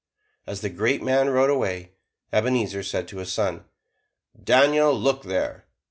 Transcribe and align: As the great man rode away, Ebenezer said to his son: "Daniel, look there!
As 0.47 0.61
the 0.61 0.69
great 0.71 1.03
man 1.03 1.29
rode 1.29 1.51
away, 1.51 1.91
Ebenezer 2.33 2.81
said 2.81 3.07
to 3.09 3.17
his 3.17 3.31
son: 3.31 3.65
"Daniel, 4.43 4.91
look 4.99 5.21
there! 5.21 5.67